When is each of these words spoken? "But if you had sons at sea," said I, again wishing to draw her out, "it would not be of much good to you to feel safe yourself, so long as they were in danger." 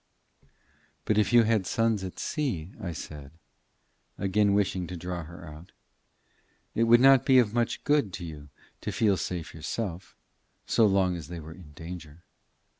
"But 1.05 1.19
if 1.19 1.31
you 1.31 1.43
had 1.43 1.67
sons 1.67 2.03
at 2.03 2.17
sea," 2.17 2.71
said 2.91 3.29
I, 4.17 4.23
again 4.23 4.55
wishing 4.55 4.87
to 4.87 4.97
draw 4.97 5.21
her 5.25 5.45
out, 5.45 5.73
"it 6.73 6.85
would 6.85 6.99
not 6.99 7.23
be 7.23 7.37
of 7.37 7.53
much 7.53 7.83
good 7.83 8.11
to 8.13 8.25
you 8.25 8.49
to 8.81 8.91
feel 8.91 9.15
safe 9.15 9.53
yourself, 9.53 10.15
so 10.65 10.87
long 10.87 11.15
as 11.15 11.27
they 11.27 11.39
were 11.39 11.53
in 11.53 11.73
danger." 11.73 12.23